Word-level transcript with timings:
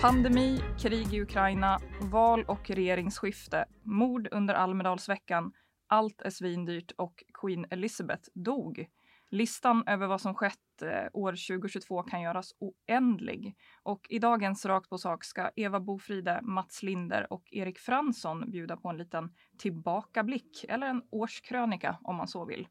Pandemi, 0.00 0.60
krig 0.78 1.14
i 1.14 1.20
Ukraina, 1.22 1.78
val 2.00 2.44
och 2.48 2.70
regeringsskifte, 2.70 3.64
mord 3.82 4.28
under 4.30 4.54
Almedalsveckan, 4.54 5.52
allt 5.86 6.22
är 6.22 6.30
svindyrt 6.30 6.92
och 6.96 7.24
Queen 7.34 7.66
Elizabeth 7.70 8.28
dog. 8.34 8.86
Listan 9.30 9.84
över 9.86 10.06
vad 10.06 10.20
som 10.20 10.34
skett 10.34 10.82
eh, 10.82 11.08
år 11.12 11.32
2022 11.32 12.02
kan 12.02 12.20
göras 12.20 12.54
oändlig. 12.58 13.56
Och 13.82 14.06
i 14.08 14.18
dagens 14.18 14.66
Rakt 14.66 14.90
på 14.90 14.98
sak 14.98 15.24
ska 15.24 15.50
Eva 15.56 15.80
Bofride, 15.80 16.40
Mats 16.42 16.82
Linder 16.82 17.32
och 17.32 17.48
Erik 17.50 17.78
Fransson 17.78 18.50
bjuda 18.50 18.76
på 18.76 18.88
en 18.88 18.96
liten 18.96 19.30
tillbakablick, 19.58 20.64
eller 20.68 20.86
en 20.86 21.02
årskrönika 21.10 21.98
om 22.02 22.16
man 22.16 22.28
så 22.28 22.44
vill. 22.44 22.68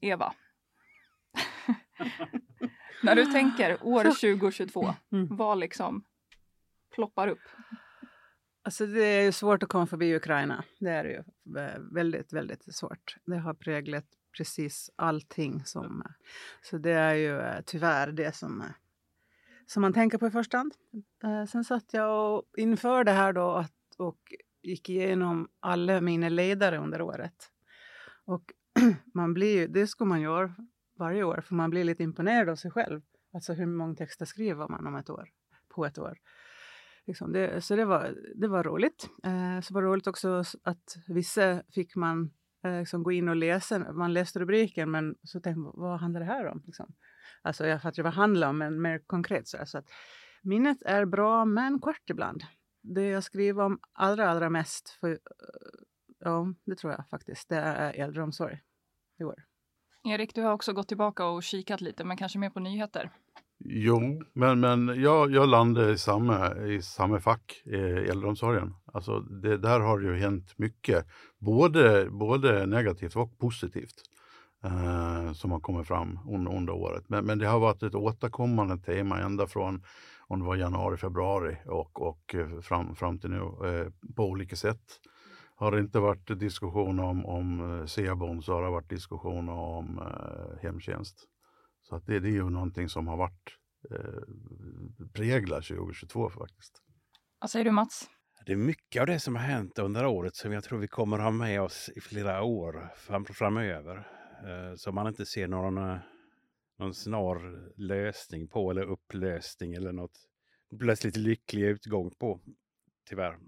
Eva. 0.00 0.32
När 3.02 3.14
du 3.16 3.26
tänker 3.26 3.78
år 3.86 4.04
2022, 4.36 4.94
Mm. 5.12 5.36
vad 5.36 5.58
liksom 5.58 6.04
ploppar 6.92 7.28
upp? 7.28 7.48
Alltså 8.64 8.86
det 8.86 9.04
är 9.04 9.22
ju 9.22 9.32
svårt 9.32 9.62
att 9.62 9.68
komma 9.68 9.86
förbi 9.86 10.16
Ukraina. 10.16 10.64
Det 10.78 10.90
är 10.90 11.04
det 11.04 11.10
ju 11.10 11.22
eh, 11.60 11.80
väldigt, 11.92 12.32
väldigt 12.32 12.74
svårt. 12.74 13.16
Det 13.24 13.38
har 13.38 13.54
präglat 13.54 14.04
precis 14.36 14.90
allting. 14.96 15.64
Som, 15.64 16.02
eh, 16.06 16.12
så 16.62 16.78
det 16.78 16.92
är 16.92 17.14
ju 17.14 17.40
eh, 17.40 17.60
tyvärr 17.66 18.12
det 18.12 18.36
som, 18.36 18.64
som 19.66 19.80
man 19.80 19.92
tänker 19.92 20.18
på 20.18 20.26
i 20.26 20.30
första 20.30 20.56
hand. 20.56 20.74
Sen 21.48 21.64
satt 21.64 21.92
jag 21.92 22.38
och 22.38 22.44
inför 22.56 23.04
det 23.04 23.12
här 23.12 23.32
då 23.32 23.50
att, 23.50 23.74
och 23.96 24.34
gick 24.62 24.88
igenom 24.88 25.48
alla 25.60 26.00
mina 26.00 26.28
ledare 26.28 26.78
under 26.78 27.02
året. 27.02 27.50
Och 28.24 28.52
man 29.14 29.34
blir 29.34 29.58
ju, 29.58 29.66
det 29.66 29.86
ska 29.86 30.04
man 30.04 30.20
göra 30.20 30.54
varje 30.98 31.24
år, 31.24 31.40
för 31.40 31.54
man 31.54 31.70
blir 31.70 31.84
lite 31.84 32.02
imponerad 32.02 32.48
av 32.48 32.56
sig 32.56 32.70
själv. 32.70 33.02
Alltså 33.34 33.52
hur 33.52 33.66
många 33.66 33.94
texter 33.94 34.24
skriver 34.26 34.68
man 34.68 34.86
om 34.86 34.94
ett 34.94 35.10
år, 35.10 35.28
på 35.68 35.86
ett 35.86 35.98
år. 35.98 36.18
Liksom 37.06 37.32
det, 37.32 37.64
så 37.64 37.76
det 37.76 37.84
var, 37.84 38.16
det 38.34 38.48
var 38.48 38.64
roligt. 38.64 39.10
Eh, 39.24 39.60
så 39.60 39.74
var 39.74 39.82
det 39.82 39.88
roligt 39.88 40.06
också 40.06 40.42
att 40.62 40.96
vissa 41.08 41.62
fick 41.74 41.96
man 41.96 42.30
eh, 42.64 42.78
liksom 42.78 43.02
gå 43.02 43.12
in 43.12 43.28
och 43.28 43.36
läsa. 43.36 43.78
Man 43.78 44.12
läste 44.12 44.38
rubriken 44.38 44.90
men 44.90 45.14
så 45.22 45.40
tänkte 45.40 45.60
man, 45.60 45.72
vad 45.74 46.00
handlar 46.00 46.20
det 46.20 46.26
här 46.26 46.46
om? 46.46 46.62
Liksom. 46.66 46.94
Alltså 47.42 47.66
jag 47.66 47.82
fattar 47.82 48.02
vad 48.02 48.12
det 48.12 48.16
handlar 48.16 48.48
om 48.48 48.58
men 48.58 48.82
mer 48.82 48.98
konkret. 49.06 49.48
Så, 49.48 49.58
så 49.66 49.78
att 49.78 49.86
minnet 50.42 50.82
är 50.82 51.04
bra 51.04 51.44
men 51.44 51.80
kort 51.80 52.10
ibland. 52.10 52.42
Det 52.82 53.06
jag 53.06 53.24
skriver 53.24 53.64
om 53.64 53.80
allra, 53.92 54.30
allra 54.30 54.50
mest, 54.50 54.90
för, 54.90 55.10
eh, 55.10 55.18
ja 56.18 56.54
det 56.64 56.76
tror 56.76 56.92
jag 56.92 57.08
faktiskt, 57.08 57.48
det 57.48 57.56
är 57.56 57.92
äldreomsorg 57.92 58.60
i 59.20 59.24
år. 59.24 59.44
Erik, 60.04 60.34
du 60.34 60.42
har 60.42 60.52
också 60.52 60.72
gått 60.72 60.88
tillbaka 60.88 61.26
och 61.26 61.42
kikat 61.42 61.80
lite, 61.80 62.04
men 62.04 62.16
kanske 62.16 62.38
mer 62.38 62.50
på 62.50 62.60
nyheter. 62.60 63.10
Jo, 63.64 64.22
men, 64.32 64.60
men 64.60 65.02
jag, 65.02 65.32
jag 65.32 65.48
landade 65.48 65.92
i 65.92 65.98
samma, 65.98 66.56
i 66.56 66.82
samma 66.82 67.20
fack, 67.20 67.62
i 67.64 67.76
äldreomsorgen. 68.10 68.74
Alltså 68.92 69.20
det, 69.20 69.56
där 69.56 69.80
har 69.80 69.98
det 69.98 70.06
ju 70.06 70.16
hänt 70.16 70.58
mycket, 70.58 71.06
både, 71.38 72.08
både 72.10 72.66
negativt 72.66 73.16
och 73.16 73.38
positivt, 73.38 73.94
eh, 74.64 75.32
som 75.32 75.52
har 75.52 75.60
kommit 75.60 75.86
fram 75.86 76.18
under, 76.28 76.56
under 76.56 76.72
året. 76.72 77.04
Men, 77.08 77.24
men 77.24 77.38
det 77.38 77.46
har 77.46 77.60
varit 77.60 77.82
ett 77.82 77.94
återkommande 77.94 78.78
tema 78.78 79.20
ända 79.20 79.46
från 79.46 79.82
om 80.26 80.40
det 80.40 80.46
var 80.46 80.56
januari, 80.56 80.96
februari 80.96 81.56
och, 81.66 82.02
och 82.02 82.34
fram, 82.62 82.94
fram 82.94 83.18
till 83.18 83.30
nu 83.30 83.36
eh, 83.38 84.12
på 84.16 84.24
olika 84.24 84.56
sätt. 84.56 85.00
Har 85.56 85.72
det 85.72 85.80
inte 85.80 85.98
varit 85.98 86.40
diskussion 86.40 87.00
om, 87.00 87.26
om 87.26 87.80
eh, 87.80 87.86
Sebon 87.86 88.42
så 88.42 88.54
har 88.54 88.62
det 88.62 88.70
varit 88.70 88.90
diskussion 88.90 89.48
om 89.48 89.98
eh, 89.98 90.62
hemtjänst. 90.62 91.28
Så 91.82 91.96
att 91.96 92.06
det, 92.06 92.20
det 92.20 92.28
är 92.28 92.32
ju 92.32 92.50
någonting 92.50 92.88
som 92.88 93.06
har 93.06 93.16
varit 93.16 93.56
eh, 93.90 95.08
präglar 95.12 95.60
2022 95.60 96.30
faktiskt. 96.30 96.82
Vad 97.40 97.50
säger 97.50 97.64
du 97.64 97.70
Mats? 97.70 98.10
Det 98.46 98.52
är 98.52 98.56
mycket 98.56 99.00
av 99.00 99.06
det 99.06 99.20
som 99.20 99.36
har 99.36 99.42
hänt 99.42 99.78
under 99.78 100.06
året 100.06 100.36
som 100.36 100.52
jag 100.52 100.64
tror 100.64 100.78
vi 100.78 100.88
kommer 100.88 101.18
ha 101.18 101.30
med 101.30 101.62
oss 101.62 101.90
i 101.96 102.00
flera 102.00 102.42
år 102.42 102.92
fram, 102.96 103.24
framöver. 103.24 103.96
Eh, 104.46 104.74
som 104.76 104.94
man 104.94 105.06
inte 105.06 105.26
ser 105.26 105.48
någon, 105.48 105.78
eh, 105.78 105.96
någon 106.78 106.94
snar 106.94 107.68
lösning 107.80 108.48
på 108.48 108.70
eller 108.70 108.82
upplösning 108.82 109.74
eller 109.74 109.92
något 109.92 110.18
plötsligt 110.78 111.16
lycklig 111.16 111.62
utgång 111.62 112.10
på. 112.10 112.40
Tyvärr. 113.08 113.38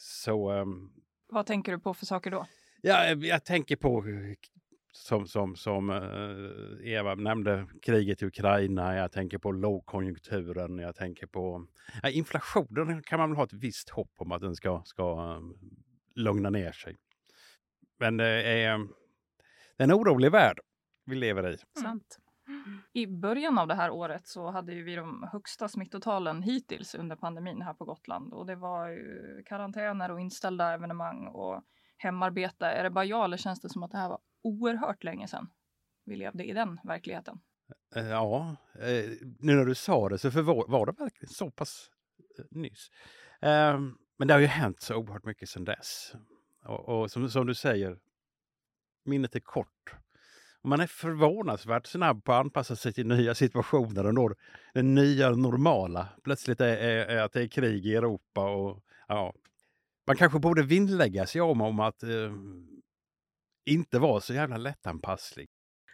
Så 0.00 0.50
ehm, 0.50 0.90
Vad 1.28 1.46
tänker 1.46 1.72
du 1.72 1.78
på 1.78 1.94
för 1.94 2.06
saker 2.06 2.30
då? 2.30 2.46
Ja, 2.82 3.06
jag, 3.06 3.44
tänker 3.44 3.76
på 3.76 3.98
eh, 4.08 4.34
som, 4.96 5.26
som, 5.26 5.56
som 5.56 5.90
eh, 5.90 6.92
Eva 6.92 7.14
nämnde, 7.14 7.66
kriget 7.82 8.22
i 8.22 8.26
Ukraina, 8.26 8.96
jag 8.96 9.12
tänker 9.12 9.38
på 9.38 9.52
lågkonjunkturen, 9.52 10.78
jag 10.78 10.96
tänker 10.96 11.26
på 11.26 11.66
ja, 12.02 12.08
inflationen 12.08 13.02
kan 13.02 13.18
man 13.18 13.30
väl 13.30 13.36
ha 13.36 13.44
ett 13.44 13.52
visst 13.52 13.90
hopp 13.90 14.12
om 14.16 14.32
att 14.32 14.40
den 14.40 14.54
ska, 14.54 14.82
ska 14.84 15.02
eh, 15.02 15.40
lugna 16.14 16.50
ner 16.50 16.72
sig. 16.72 16.96
Men 17.98 18.16
det 18.16 18.42
är, 18.42 18.78
det 19.76 19.82
är 19.82 19.84
en 19.84 19.92
orolig 19.92 20.30
värld 20.30 20.60
vi 21.06 21.16
lever 21.16 21.50
i. 21.50 21.56
Sant. 21.80 22.18
I 22.92 23.06
början 23.06 23.58
av 23.58 23.68
det 23.68 23.74
här 23.74 23.90
året 23.90 24.26
så 24.26 24.50
hade 24.50 24.72
ju 24.72 24.82
vi 24.82 24.94
de 24.94 25.28
högsta 25.32 25.68
smittotalen 25.68 26.42
hittills 26.42 26.94
under 26.94 27.16
pandemin 27.16 27.62
här 27.62 27.74
på 27.74 27.84
Gotland 27.84 28.32
och 28.32 28.46
det 28.46 28.56
var 28.56 28.88
ju 28.88 29.42
karantäner 29.46 30.10
och 30.10 30.20
inställda 30.20 30.72
evenemang 30.72 31.26
och 31.26 31.62
hemarbete. 31.96 32.66
Är 32.66 32.82
det 32.82 32.90
bara 32.90 33.04
jag 33.04 33.24
eller 33.24 33.36
känns 33.36 33.60
det 33.60 33.68
som 33.68 33.82
att 33.82 33.90
det 33.90 33.98
här 33.98 34.08
var 34.08 34.18
oerhört 34.44 35.04
länge 35.04 35.28
sedan 35.28 35.50
vi 36.04 36.16
levde 36.16 36.44
i 36.44 36.52
den 36.52 36.80
verkligheten? 36.84 37.40
Eh, 37.96 38.08
ja, 38.08 38.56
eh, 38.74 39.10
nu 39.38 39.54
när 39.54 39.64
du 39.64 39.74
sa 39.74 40.08
det 40.08 40.18
så 40.18 40.30
förvå- 40.30 40.64
var 40.68 40.86
det 40.86 40.92
verkligen 40.92 41.32
så 41.32 41.50
pass 41.50 41.90
eh, 42.38 42.44
nyss. 42.50 42.90
Ehm, 43.40 43.98
men 44.18 44.28
det 44.28 44.34
har 44.34 44.40
ju 44.40 44.46
hänt 44.46 44.80
så 44.80 44.96
oerhört 44.96 45.24
mycket 45.24 45.48
sedan 45.48 45.64
dess. 45.64 46.12
Och, 46.64 46.88
och 46.88 47.10
som, 47.10 47.30
som 47.30 47.46
du 47.46 47.54
säger, 47.54 47.98
minnet 49.04 49.36
är 49.36 49.40
kort. 49.40 49.94
Och 50.62 50.68
man 50.68 50.80
är 50.80 50.86
förvånansvärt 50.86 51.86
snabb 51.86 52.24
på 52.24 52.32
att 52.32 52.40
anpassa 52.40 52.76
sig 52.76 52.92
till 52.92 53.06
nya 53.06 53.34
situationer 53.34 54.06
och 54.06 54.14
når 54.14 54.36
det 54.74 54.82
nya 54.82 55.30
normala. 55.30 56.08
Plötsligt 56.24 56.60
är, 56.60 56.76
är, 56.76 57.06
är 57.06 57.22
att 57.22 57.32
det 57.32 57.42
är 57.42 57.48
krig 57.48 57.86
i 57.86 57.94
Europa 57.94 58.50
och 58.50 58.84
ja, 59.08 59.34
man 60.06 60.16
kanske 60.16 60.38
borde 60.38 60.62
vinnlägga 60.62 61.26
sig 61.26 61.40
om, 61.40 61.60
om 61.60 61.80
att 61.80 62.02
eh, 62.02 62.32
inte 63.64 63.98
vara 63.98 64.20
så 64.20 64.34
jävla 64.34 64.56
lättanpasslig. 64.56 65.48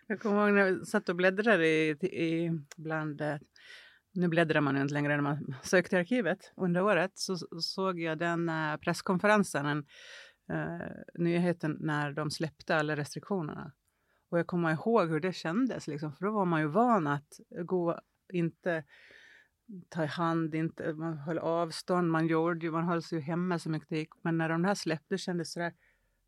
Jag 0.06 0.20
kommer 0.20 0.46
ihåg 0.46 0.54
när 0.54 0.66
jag 0.66 0.86
satt 0.86 1.08
och 1.08 1.16
bläddrade 1.16 1.66
i, 1.66 1.88
i 2.02 2.50
bland... 2.76 3.20
Eh, 3.20 3.36
nu 4.12 4.28
bläddrar 4.28 4.60
man 4.60 4.76
ju 4.76 4.82
inte 4.82 4.94
längre 4.94 5.16
när 5.16 5.22
man 5.22 5.54
sökte 5.62 5.96
i 5.96 5.98
arkivet. 5.98 6.52
Under 6.56 6.82
året 6.82 7.12
så 7.14 7.36
såg 7.60 8.00
jag 8.00 8.18
den 8.18 8.48
eh, 8.48 8.76
presskonferensen, 8.76 9.64
den, 9.64 9.84
uh, 10.52 10.80
eh, 10.80 10.90
nyheten 11.14 11.76
när 11.80 12.12
de 12.12 12.30
släppte 12.30 12.76
alla 12.76 12.96
restriktionerna. 12.96 13.72
Och 14.30 14.38
jag 14.38 14.46
kommer 14.46 14.70
ihåg 14.70 15.08
hur 15.08 15.20
det 15.20 15.32
kändes, 15.32 15.86
liksom, 15.86 16.12
för 16.12 16.24
då 16.24 16.32
var 16.32 16.44
man 16.44 16.60
ju 16.60 16.66
van 16.66 17.06
att 17.06 17.40
gå, 17.64 18.00
inte 18.32 18.84
ta 19.88 20.04
i 20.04 20.06
hand, 20.06 20.54
inte, 20.54 20.92
man 20.92 21.18
höll 21.18 21.38
avstånd, 21.38 22.10
man 22.10 22.26
gjorde 22.26 22.66
ju, 22.66 22.72
man 22.72 22.84
höll 22.84 23.02
sig 23.02 23.18
ju 23.18 23.24
hemma 23.24 23.58
så 23.58 23.70
mycket 23.70 23.88
det 23.88 23.98
gick. 23.98 24.10
Men 24.22 24.38
när 24.38 24.48
de 24.48 24.64
här 24.64 24.74
släppte 24.74 25.18
kändes 25.18 25.48
det 25.48 25.52
sådär, 25.52 25.72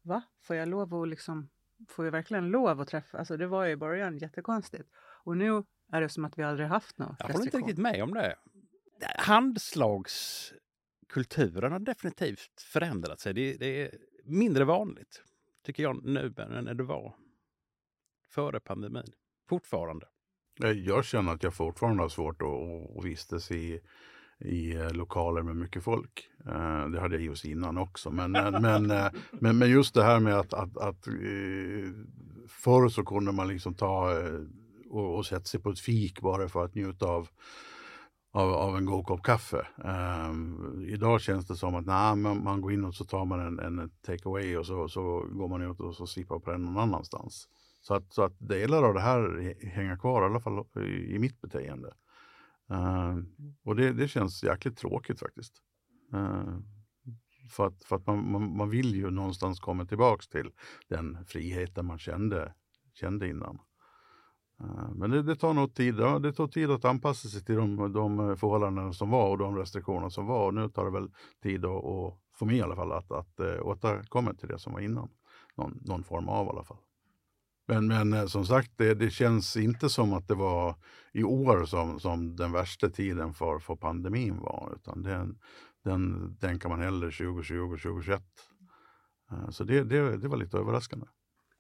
va? 0.03 0.23
Får 0.41 0.57
jag 0.57 0.69
lov 0.69 0.95
att 0.95 1.09
liksom 1.09 1.49
får 1.89 2.05
jag 2.05 2.13
verkligen 2.13 2.49
lov 2.49 2.81
att 2.81 2.89
träffa? 2.89 3.19
Alltså 3.19 3.37
det 3.37 3.47
var 3.47 3.65
ju 3.65 3.73
i 3.73 3.77
början 3.77 4.19
jättekonstigt. 4.19 4.89
Och 5.25 5.37
nu 5.37 5.65
är 5.93 6.01
det 6.01 6.09
som 6.09 6.25
att 6.25 6.39
vi 6.39 6.43
aldrig 6.43 6.69
haft 6.69 6.99
någon 6.99 7.17
Jag 7.19 7.27
håller 7.27 7.45
inte 7.45 7.59
riktigt 7.59 7.79
med 7.79 8.03
om 8.03 8.15
det. 8.15 8.37
Handslagskulturen 9.19 11.73
har 11.73 11.79
definitivt 11.79 12.61
förändrat 12.61 13.21
sig. 13.21 13.35
Det, 13.35 13.57
det 13.57 13.83
är 13.83 13.99
mindre 14.25 14.65
vanligt, 14.65 15.23
tycker 15.63 15.83
jag, 15.83 16.05
nu 16.05 16.35
än 16.39 16.65
när 16.65 16.75
det 16.75 16.85
var 16.85 17.15
före 18.29 18.61
pandemin. 18.61 19.13
Fortfarande. 19.49 20.07
Eh, 20.65 20.71
Jag 20.71 21.05
känner 21.05 21.33
att 21.33 21.43
jag 21.43 21.55
fortfarande 21.55 22.03
har 22.03 22.09
svårt 22.09 22.43
att, 22.43 22.49
att 22.99 23.05
vistas 23.05 23.51
i, 23.51 23.81
i 24.45 24.75
eh, 24.75 24.93
lokaler 24.93 25.43
med 25.43 25.57
mycket 25.57 25.85
folk. 25.85 26.29
Eh, 26.47 26.89
det 26.89 27.01
hade 27.01 27.15
jag 27.15 27.25
just 27.25 27.45
innan 27.45 27.79
också. 27.79 28.11
Men, 28.11 28.33
men, 28.33 28.91
eh, 28.91 29.09
men, 29.33 29.59
men 29.59 29.71
just 29.71 29.95
det 29.95 30.03
här 30.03 30.21
med 30.21 30.39
att, 30.39 30.55
att, 30.55 30.79
att 30.79 31.09
förr 32.49 32.89
så 32.89 33.05
kunde 33.05 33.33
man 33.33 33.49
liksom 33.49 33.75
ta 33.75 34.15
och, 34.91 35.17
och 35.17 35.27
sätta 35.27 35.45
sig 35.45 35.61
på 35.61 35.71
ett 35.71 35.81
fik 35.81 36.21
bara 36.21 36.49
för 36.49 36.65
att 36.65 36.75
njuta 36.75 37.07
av, 37.07 37.29
av, 38.33 38.53
av 38.53 38.77
en 38.77 38.85
god 38.85 39.07
kopp 39.07 39.23
kaffe. 39.23 39.67
Um, 39.77 40.85
idag 40.89 41.21
känns 41.21 41.47
det 41.47 41.57
som 41.57 41.75
att 41.75 41.87
nah, 41.87 42.17
man, 42.17 42.45
man 42.45 42.61
går 42.61 42.73
in 42.73 42.85
och 42.85 42.95
så 42.95 43.05
tar 43.05 43.25
man 43.25 43.41
en, 43.41 43.59
en 43.59 43.91
take 44.07 44.29
away 44.29 44.57
och 44.57 44.67
så, 44.67 44.89
så 44.89 45.27
går 45.31 45.49
man 45.49 45.71
ut 45.71 45.81
och 45.81 45.95
så 45.95 46.07
sippar 46.07 46.39
på 46.39 46.51
den 46.51 46.65
någon 46.65 46.79
annanstans. 46.79 47.49
Så 47.81 47.95
att, 47.95 48.13
så 48.13 48.23
att 48.23 48.37
delar 48.39 48.83
av 48.83 48.95
det 48.95 49.01
här 49.01 49.55
hänger 49.67 49.97
kvar, 49.97 50.23
i 50.23 50.25
alla 50.25 50.41
fall 50.41 50.65
i, 50.77 51.15
i 51.15 51.19
mitt 51.19 51.41
beteende. 51.41 51.93
Uh, 52.73 53.19
och 53.65 53.77
det, 53.77 53.93
det 53.93 54.09
känns 54.09 54.45
jäkligt 54.45 54.77
tråkigt 54.77 55.21
faktiskt. 55.21 55.55
Uh, 56.15 56.59
för 57.51 57.67
att, 57.67 57.85
för 57.85 57.97
att 57.97 58.07
man, 58.07 58.33
man, 58.33 58.57
man, 58.57 58.71
vill 58.71 58.95
ju 58.95 59.11
någonstans 59.11 59.61
komma 59.61 59.85
tillbaks 59.85 60.29
till 60.29 60.51
den 60.89 61.25
friheten 61.27 61.87
man 61.87 61.99
kände, 61.99 62.55
kände 62.95 63.29
innan. 63.29 63.59
Uh, 64.61 64.91
men 64.95 65.11
det, 65.11 65.23
det, 65.23 65.37
tar 65.37 65.55
nog 65.55 65.75
tid. 65.75 65.95
Ja, 65.99 66.19
det 66.19 66.33
tar 66.33 66.49
tid 66.49 66.71
att 66.71 66.85
anpassa 66.85 67.29
sig 67.29 67.45
till 67.45 67.57
de, 67.57 67.93
de 67.93 68.37
förhållanden 68.37 68.95
som 68.95 69.11
var 69.11 69.31
och 69.31 69.39
de 69.39 69.57
restriktioner 69.57 70.09
som 70.09 70.27
var. 70.27 70.47
Och 70.47 70.55
nu 70.55 70.69
tar 70.69 70.85
det 70.85 70.91
väl 70.91 71.11
tid 71.43 71.65
att, 71.65 71.85
och 71.85 72.21
för 72.39 72.47
mig 72.47 72.57
i 72.57 72.63
alla 72.63 72.77
fall, 72.77 72.93
att, 72.93 73.13
att, 73.13 73.41
att 73.41 73.61
återkomma 73.61 74.35
till 74.35 74.49
det 74.49 74.59
som 74.59 74.73
var 74.73 74.81
innan. 74.81 75.11
Någon, 75.57 75.79
någon 75.85 76.05
form 76.05 76.29
av 76.29 76.47
i 76.47 76.51
alla 76.51 76.65
fall. 76.65 76.79
Men, 77.73 77.87
men 77.87 78.13
eh, 78.13 78.27
som 78.27 78.47
sagt, 78.47 78.73
det, 78.77 78.95
det, 78.95 79.11
känns 79.11 79.57
inte 79.57 79.89
som 79.89 80.13
att 80.13 80.29
det 80.29 80.35
var 80.35 80.77
i 81.13 81.25
år 81.25 81.65
som, 81.65 82.01
som 82.01 82.37
den 82.37 82.53
värsta 82.53 82.89
tiden 82.89 83.35
för, 83.35 83.59
för 83.59 83.77
pandemin 83.77 84.39
var, 84.41 84.73
utan 84.77 85.03
den, 85.03 85.39
den 85.85 86.37
tänker 86.37 86.69
man 86.69 86.81
hellre 86.81 87.11
2020 87.11 87.77
2021. 87.77 88.23
Eh, 89.31 89.51
så 89.51 89.65
det, 89.65 89.85
det, 89.85 90.17
det 90.17 90.29
var 90.29 90.37
lite 90.37 90.59
överraskande. 90.59 91.07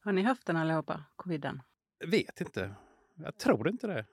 Har 0.00 0.12
ni 0.12 0.23
haft 0.23 0.47
den 0.47 0.56
allihopa, 0.56 1.05
coviden? 1.17 1.62
Vet 2.06 2.41
inte. 2.41 2.75
Jag 3.17 3.37
tror 3.37 3.69
inte 3.69 3.87
det. 3.87 4.06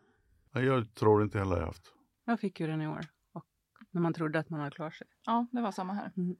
Jag 0.53 0.95
tror 0.95 1.23
inte 1.23 1.39
heller 1.39 1.57
jag 1.57 1.65
haft. 1.65 1.93
Jag 2.25 2.39
fick 2.39 2.59
ju 2.59 2.67
den 2.67 2.81
i 2.81 2.87
år. 2.87 3.05
Och 3.33 3.45
när 3.91 4.01
man 4.01 4.13
trodde 4.13 4.39
att 4.39 4.49
man 4.49 4.59
hade 4.59 4.71
klarat 4.71 4.93
sig. 4.93 5.07
Ja, 5.25 5.47
det 5.51 5.61
var 5.61 5.71
samma 5.71 5.93
här. 5.93 6.11
Mm. 6.17 6.35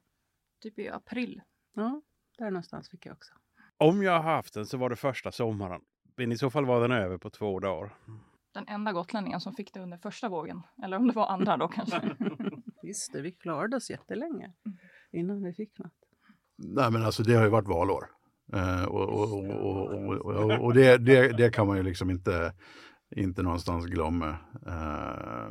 Typ 0.60 0.78
i 0.78 0.88
april. 0.88 1.42
Ja, 1.74 2.02
där 2.38 2.50
någonstans 2.50 2.90
fick 2.90 3.06
jag 3.06 3.12
också. 3.12 3.34
Om 3.80 4.02
jag 4.02 4.12
har 4.12 4.34
haft 4.34 4.54
den 4.54 4.66
så 4.66 4.76
var 4.78 4.90
det 4.90 4.96
första 4.96 5.32
sommaren. 5.32 5.80
Men 6.16 6.32
i 6.32 6.38
så 6.38 6.50
fall 6.50 6.66
var 6.66 6.80
den 6.80 6.92
över 6.92 7.18
på 7.18 7.30
två 7.30 7.60
dagar. 7.60 7.94
Den 8.54 8.64
enda 8.68 8.92
gotlänningen 8.92 9.40
som 9.40 9.54
fick 9.54 9.74
det 9.74 9.80
under 9.80 9.98
första 9.98 10.28
vågen. 10.28 10.62
Eller 10.84 10.96
om 10.96 11.06
det 11.06 11.12
var 11.12 11.26
andra 11.26 11.56
då 11.56 11.68
kanske. 11.68 12.16
Visst 12.82 13.14
vi 13.14 13.32
klarade 13.32 13.76
oss 13.76 13.90
jättelänge 13.90 14.52
innan 15.12 15.42
vi 15.42 15.52
fick 15.52 15.78
något. 15.78 15.92
Nej 16.58 16.90
men 16.90 17.04
alltså 17.04 17.22
det 17.22 17.34
har 17.34 17.44
ju 17.44 17.50
varit 17.50 17.68
valår. 17.68 18.10
Och, 18.88 19.08
och, 19.08 19.44
och, 20.24 20.64
och, 20.64 20.74
det, 20.74 20.98
det, 20.98 21.36
det, 21.36 21.50
kan 21.50 21.66
man 21.66 21.76
ju 21.76 21.82
liksom 21.82 22.10
inte, 22.10 22.52
inte 23.16 23.42
någonstans 23.42 23.86
glömma. 23.86 24.28
Uh, 24.66 25.50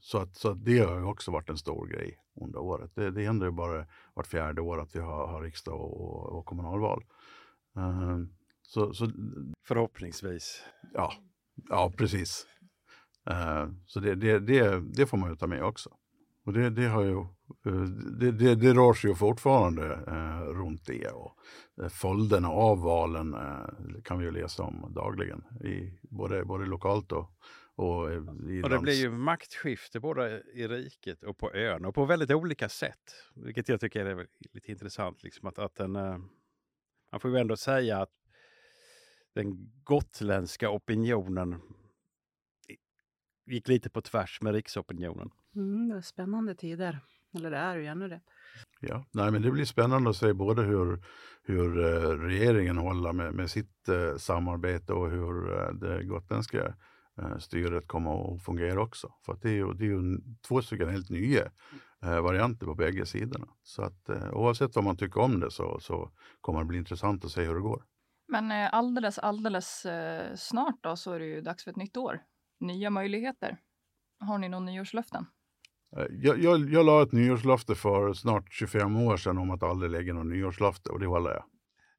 så 0.00 0.18
att, 0.18 0.36
så 0.36 0.50
att 0.50 0.64
det 0.64 0.78
har 0.78 0.98
ju 0.98 1.04
också 1.04 1.30
varit 1.30 1.50
en 1.50 1.58
stor 1.58 1.86
grej 1.86 2.18
under 2.40 2.58
året. 2.58 2.90
Det, 2.94 3.10
det 3.10 3.24
händer 3.24 3.46
ju 3.46 3.52
bara 3.52 3.86
vart 4.14 4.26
fjärde 4.26 4.60
år 4.60 4.80
att 4.80 4.96
vi 4.96 5.00
har, 5.00 5.26
har 5.26 5.42
riksdag 5.42 5.80
och, 5.80 6.38
och 6.38 6.46
kommunalval. 6.46 7.04
Uh, 7.76 8.24
så, 8.62 8.94
så, 8.94 9.10
Förhoppningsvis. 9.66 10.62
Ja, 10.94 11.12
ja 11.68 11.92
precis. 11.96 12.46
Uh, 13.30 13.72
så 13.86 14.00
det, 14.00 14.14
det, 14.14 14.38
det, 14.38 14.80
det, 14.80 15.06
får 15.06 15.16
man 15.18 15.30
ju 15.30 15.36
ta 15.36 15.46
med 15.46 15.64
också. 15.64 15.90
Och 16.44 16.52
det, 16.52 16.70
det, 16.70 16.86
har 16.86 17.02
ju, 17.02 17.16
uh, 17.66 17.84
det, 18.18 18.32
det, 18.32 18.54
det 18.54 18.74
rör 18.74 18.92
sig 18.92 19.10
ju 19.10 19.16
fortfarande 19.16 19.82
uh, 20.08 20.40
runt 20.40 20.86
det. 20.86 21.08
Och 21.08 21.36
följderna 21.90 22.48
av 22.48 22.80
valen 22.80 23.36
kan 24.04 24.18
vi 24.18 24.24
ju 24.24 24.30
läsa 24.30 24.62
om 24.62 24.92
dagligen, 24.94 25.44
i, 25.64 25.98
både, 26.02 26.44
både 26.44 26.66
lokalt 26.66 27.12
och, 27.12 27.30
och, 27.76 28.02
och 28.62 28.70
det 28.70 28.78
blir 28.78 28.94
ju 28.94 29.10
maktskifte 29.10 30.00
både 30.00 30.42
i 30.54 30.68
riket 30.68 31.22
och 31.22 31.38
på 31.38 31.54
ön 31.54 31.84
och 31.84 31.94
på 31.94 32.04
väldigt 32.04 32.30
olika 32.30 32.68
sätt. 32.68 33.14
Vilket 33.34 33.68
jag 33.68 33.80
tycker 33.80 34.06
är 34.06 34.26
lite 34.52 34.72
intressant. 34.72 35.22
Liksom 35.22 35.48
att, 35.48 35.58
att 35.58 35.74
den, 35.74 35.96
eh, 35.96 36.18
man 37.12 37.20
får 37.20 37.30
ju 37.30 37.36
ändå 37.36 37.56
säga 37.56 37.98
att 37.98 38.12
den 39.34 39.72
gotländska 39.84 40.70
opinionen 40.70 41.60
gick 43.46 43.68
lite 43.68 43.90
på 43.90 44.02
tvärs 44.02 44.40
med 44.42 44.54
riksopinionen. 44.54 45.30
Mm, 45.54 45.88
det 45.88 45.94
var 45.94 46.02
spännande 46.02 46.54
tider. 46.54 47.00
Eller 47.34 47.50
det 47.50 47.56
är 47.56 47.76
ju 47.76 47.86
ännu 47.86 48.08
det. 48.08 48.20
Ja, 48.80 49.04
nej, 49.12 49.30
men 49.30 49.42
det 49.42 49.50
blir 49.50 49.64
spännande 49.64 50.10
att 50.10 50.16
se 50.16 50.32
både 50.32 50.62
hur, 50.62 51.04
hur 51.42 51.78
eh, 51.78 52.18
regeringen 52.18 52.76
håller 52.76 53.12
med, 53.12 53.34
med 53.34 53.50
sitt 53.50 53.88
eh, 53.88 54.16
samarbete 54.16 54.92
och 54.92 55.10
hur 55.10 55.52
eh, 55.52 55.72
det 55.72 56.04
gotländska 56.04 56.58
Eh, 56.68 56.72
styret 57.38 57.88
kommer 57.88 58.34
att 58.34 58.42
fungera 58.42 58.82
också. 58.82 59.12
För 59.26 59.32
att 59.32 59.42
det 59.42 59.48
är 59.48 59.54
ju, 59.54 59.72
det 59.72 59.84
är 59.84 59.88
ju 59.88 60.18
två 60.48 60.62
stycken 60.62 60.88
helt 60.88 61.10
nya 61.10 61.44
eh, 62.02 62.20
varianter 62.20 62.66
på 62.66 62.74
bägge 62.74 63.06
sidorna. 63.06 63.48
Så 63.62 63.82
att 63.82 64.08
eh, 64.08 64.30
oavsett 64.32 64.74
vad 64.74 64.84
man 64.84 64.96
tycker 64.96 65.20
om 65.20 65.40
det 65.40 65.50
så, 65.50 65.80
så 65.80 66.10
kommer 66.40 66.60
det 66.60 66.66
bli 66.66 66.78
intressant 66.78 67.24
att 67.24 67.30
se 67.30 67.44
hur 67.44 67.54
det 67.54 67.60
går. 67.60 67.84
Men 68.28 68.50
alldeles, 68.52 69.18
alldeles 69.18 69.86
snart 70.36 70.78
då 70.80 70.96
så 70.96 71.12
är 71.12 71.18
det 71.18 71.26
ju 71.26 71.40
dags 71.40 71.64
för 71.64 71.70
ett 71.70 71.76
nytt 71.76 71.96
år. 71.96 72.22
Nya 72.60 72.90
möjligheter. 72.90 73.58
Har 74.20 74.38
ni 74.38 74.48
några 74.48 74.64
nyårslöften? 74.64 75.26
Jag, 76.10 76.38
jag, 76.38 76.70
jag 76.70 76.86
la 76.86 77.02
ett 77.02 77.12
nyårslöfte 77.12 77.74
för 77.74 78.12
snart 78.12 78.52
25 78.52 78.96
år 78.96 79.16
sedan 79.16 79.38
om 79.38 79.50
att 79.50 79.62
aldrig 79.62 79.90
lägga 79.90 80.14
något 80.14 80.26
nyårslöfte 80.26 80.90
och 80.90 81.00
det 81.00 81.06
håller 81.06 81.30
jag. 81.30 81.44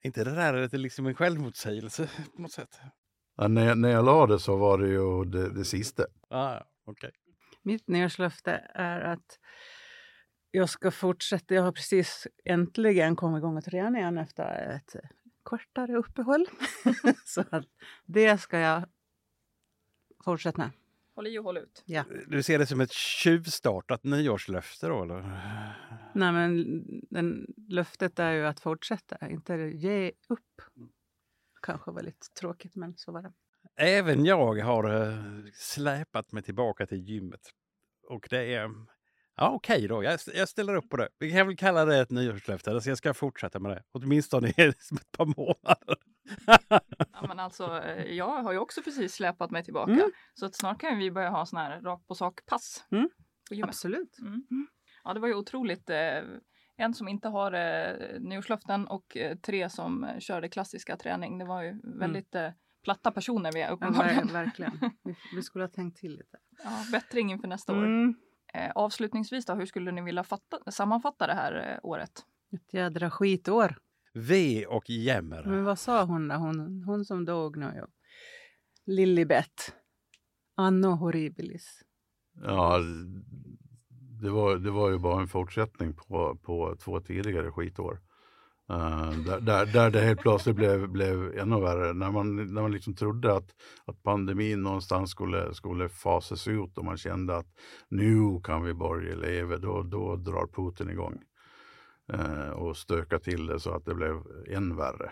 inte 0.01 0.23
det 0.23 0.35
där 0.35 0.61
lite 0.61 0.77
liksom 0.77 1.05
en 1.05 1.15
självmotsägelse 1.15 2.09
på 2.35 2.41
något 2.41 2.51
sätt? 2.51 2.79
Ja, 3.37 3.47
när, 3.47 3.65
jag, 3.65 3.77
när 3.77 3.89
jag 3.89 4.05
la 4.05 4.27
det 4.27 4.39
så 4.39 4.55
var 4.55 4.77
det 4.77 4.87
ju 4.87 5.25
det, 5.25 5.49
det 5.49 5.65
sista. 5.65 6.05
Ah, 6.29 6.59
okay. 6.85 7.11
Mitt 7.61 7.87
nyårslöfte 7.87 8.51
är 8.73 8.99
att 8.99 9.39
jag 10.51 10.69
ska 10.69 10.91
fortsätta. 10.91 11.55
Jag 11.55 11.63
har 11.63 11.71
precis 11.71 12.27
äntligen 12.45 13.15
kommit 13.15 13.39
igång 13.39 13.57
och 13.57 13.63
träna 13.63 13.97
igen 13.97 14.17
efter 14.17 14.75
ett 14.75 14.95
kortare 15.43 15.97
uppehåll. 15.97 16.45
så 17.25 17.43
att 17.49 17.65
det 18.05 18.37
ska 18.37 18.59
jag 18.59 18.83
fortsätta 20.25 20.57
med. 20.57 20.71
Håll 21.15 21.27
i 21.27 21.39
och 21.39 21.43
håll 21.43 21.57
ut. 21.57 21.83
Ja. 21.85 22.03
Du 22.27 22.43
ser 22.43 22.59
det 22.59 22.65
som 22.65 22.81
ett 22.81 22.91
tjuvstartat 22.91 24.03
nyårslöfte 24.03 24.87
då? 24.87 25.03
Eller? 25.03 25.21
Nej, 26.13 26.31
men 26.31 26.81
den, 27.09 27.53
löftet 27.67 28.19
är 28.19 28.31
ju 28.31 28.45
att 28.45 28.59
fortsätta, 28.59 29.29
inte 29.29 29.53
ge 29.53 30.11
upp 30.27 30.61
kanske 31.61 31.91
var 31.91 32.01
lite 32.01 32.27
tråkigt, 32.39 32.75
men 32.75 32.97
så 32.97 33.11
var 33.11 33.21
det. 33.21 33.33
Även 33.79 34.25
jag 34.25 34.55
har 34.55 34.95
uh, 34.95 35.45
släpat 35.53 36.31
mig 36.31 36.43
tillbaka 36.43 36.85
till 36.85 37.09
gymmet. 37.09 37.41
Och 38.09 38.27
det 38.29 38.53
är... 38.53 38.69
Ja, 39.35 39.49
okej 39.49 39.75
okay 39.75 39.87
då. 39.87 40.03
Jag, 40.03 40.19
jag, 40.33 40.49
ställer 40.49 40.75
upp 40.75 40.89
på 40.89 40.97
det. 40.97 41.09
Vi 41.19 41.31
kan 41.31 41.47
väl 41.47 41.57
kalla 41.57 41.85
det 41.85 41.99
ett 41.99 42.11
nyårslöfte. 42.11 42.71
Alltså 42.71 42.89
jag 42.89 42.97
ska 42.97 43.13
fortsätta 43.13 43.59
med 43.59 43.71
det. 43.71 43.83
Åtminstone 43.91 44.47
i 44.47 44.51
ett 44.57 45.11
par 45.17 45.25
månader. 45.25 45.97
ja, 47.13 47.27
men 47.27 47.39
alltså, 47.39 47.81
eh, 47.83 48.13
jag 48.13 48.43
har 48.43 48.51
ju 48.51 48.57
också 48.57 48.81
precis 48.81 49.13
släpat 49.13 49.51
mig 49.51 49.63
tillbaka. 49.63 49.91
Mm. 49.91 50.11
Så 50.33 50.45
att 50.45 50.55
snart 50.55 50.81
kan 50.81 50.97
vi 50.97 51.11
börja 51.11 51.29
ha 51.29 51.45
sådana 51.45 51.67
här 51.67 51.81
rakt 51.81 52.07
på 52.07 52.15
sak-pass. 52.15 52.85
Mm. 52.91 53.09
Absolut. 53.63 54.19
Mm. 54.19 54.45
mm. 54.51 54.67
Ja, 55.03 55.13
det 55.13 55.19
var 55.19 55.27
ju 55.27 55.35
otroligt. 55.35 55.89
Eh, 55.89 56.21
en 56.77 56.93
som 56.93 57.07
inte 57.07 57.27
har 57.27 57.53
eh, 57.53 58.19
nyårslöften 58.19 58.87
och 58.87 59.17
eh, 59.17 59.37
tre 59.37 59.69
som 59.69 60.03
eh, 60.03 60.19
körde 60.19 60.49
klassiska 60.49 60.97
träning. 60.97 61.37
Det 61.37 61.45
var 61.45 61.61
ju 61.61 61.69
mm. 61.69 61.99
väldigt 61.99 62.35
eh, 62.35 62.49
platta 62.83 63.11
personer 63.11 63.51
vi 63.53 63.61
är 63.61 63.71
uppenbarligen. 63.71 64.27
Ja, 64.27 64.33
verkligen. 64.33 64.79
Vi, 65.03 65.15
vi, 65.35 65.43
skulle 65.43 65.63
ha 65.63 65.69
tänkt 65.69 65.97
till 65.97 66.11
lite. 66.11 66.37
Ja, 66.63 66.85
bättring 66.91 67.31
inför 67.31 67.47
nästa 67.47 67.73
mm. 67.73 68.09
år. 68.09 68.15
Eh, 68.53 68.71
avslutningsvis 68.75 69.45
då, 69.45 69.53
hur 69.53 69.65
skulle 69.65 69.91
ni 69.91 70.01
vilja 70.01 70.23
fatta, 70.23 70.71
sammanfatta 70.71 71.27
det 71.27 71.33
här 71.33 71.71
eh, 71.71 71.89
året? 71.89 72.25
Ett 72.53 72.73
jädra 72.73 73.09
skitår. 73.11 73.77
V 74.13 74.65
och 74.65 74.89
jämmer. 74.89 75.43
Men 75.43 75.63
vad 75.63 75.79
sa 75.79 76.03
hon 76.03 76.27
då? 76.27 76.35
Hon, 76.35 76.83
hon 76.83 77.05
som 77.05 77.25
dog 77.25 77.57
nu. 77.57 77.85
Lilibet. 78.85 79.75
Anno 80.55 80.87
horribilis. 80.87 81.83
Ja, 82.43 82.79
det 84.21 84.29
var, 84.29 84.55
det 84.55 84.71
var 84.71 84.89
ju 84.89 84.97
bara 84.97 85.21
en 85.21 85.27
fortsättning 85.27 85.93
på, 85.93 86.37
på 86.43 86.75
två 86.79 86.99
tidigare 86.99 87.51
skitår. 87.51 87.99
Uh, 88.71 89.11
där, 89.25 89.39
där, 89.41 89.65
där, 89.65 89.91
det 89.91 90.01
helt 90.01 90.19
plötsligt 90.19 90.55
blev, 90.55 90.89
blev 90.89 91.37
ännu 91.37 91.61
värre. 91.61 91.93
När 91.93 92.11
man, 92.11 92.35
när 92.35 92.61
man 92.61 92.71
liksom 92.71 92.95
trodde 92.95 93.33
att, 93.33 93.55
att 93.85 94.03
pandemin 94.03 94.63
någonstans 94.63 95.11
skulle, 95.11 95.53
skulle 95.53 95.89
fasas 95.89 96.47
ut 96.47 96.77
och 96.77 96.85
man 96.85 96.97
kände 96.97 97.37
att 97.37 97.47
nu 97.89 98.41
kan 98.43 98.63
vi 98.63 98.73
börja 98.73 99.15
leva, 99.15 99.57
då, 99.57 99.83
då 99.83 100.15
drar 100.15 100.47
Putin 100.47 100.89
igång 100.89 101.21
uh, 102.13 102.49
och 102.49 102.77
stökar 102.77 103.19
till 103.19 103.45
det 103.45 103.59
så 103.59 103.71
att 103.71 103.85
det 103.85 103.95
blev 103.95 104.23
än 104.47 104.75
värre. 104.75 105.11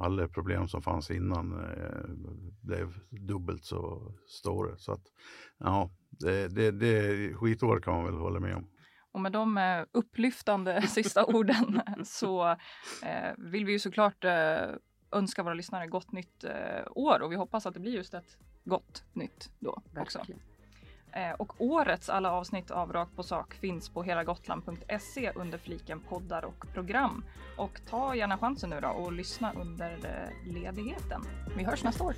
Alla 0.00 0.28
problem 0.28 0.68
som 0.68 0.82
fanns 0.82 1.10
innan 1.10 1.52
uh, 1.52 2.32
blev 2.62 2.94
dubbelt 3.10 3.64
så 3.64 4.12
stora. 4.28 4.76
Så 4.76 4.92
att, 4.92 5.02
ja, 5.58 5.90
det, 6.10 6.48
det, 6.48 6.70
det 6.70 7.34
skitår 7.34 7.80
kan 7.80 7.94
man 7.94 8.04
väl 8.04 8.14
hålla 8.14 8.40
med 8.40 8.56
om. 8.56 8.66
Och 9.12 9.20
med 9.20 9.32
de 9.32 9.58
eh, 9.58 9.84
upplyftande 9.92 10.82
sista 10.88 11.24
orden 11.24 11.82
så 12.04 12.50
eh, 13.02 13.32
vill 13.38 13.64
vi 13.64 13.72
ju 13.72 13.78
såklart 13.78 14.24
eh, 14.24 14.68
önska 15.12 15.42
våra 15.42 15.54
lyssnare 15.54 15.86
gott 15.86 16.12
nytt 16.12 16.44
eh, 16.44 16.86
år 16.90 17.20
och 17.20 17.32
vi 17.32 17.36
hoppas 17.36 17.66
att 17.66 17.74
det 17.74 17.80
blir 17.80 17.92
just 17.92 18.14
ett 18.14 18.38
gott 18.64 19.04
nytt 19.12 19.52
då 19.58 19.82
också. 19.96 20.22
Eh, 21.12 21.32
och 21.38 21.52
årets 21.58 22.08
alla 22.08 22.32
avsnitt 22.32 22.70
av 22.70 22.92
Rakt 22.92 23.16
på 23.16 23.22
sak 23.22 23.54
finns 23.54 23.88
på 23.88 24.02
helagotland.se 24.02 25.32
under 25.34 25.58
fliken 25.58 26.00
poddar 26.00 26.44
och 26.44 26.66
program. 26.74 27.24
Och 27.56 27.80
ta 27.90 28.14
gärna 28.14 28.38
chansen 28.38 28.70
nu 28.70 28.80
då 28.80 28.88
och 28.88 29.12
lyssna 29.12 29.52
under 29.52 29.90
eh, 29.90 30.52
ledigheten. 30.52 31.22
Vi 31.56 31.64
hörs 31.64 31.84
nästa 31.84 32.04
år. 32.04 32.14